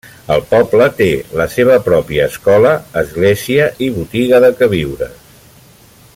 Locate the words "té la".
1.01-1.45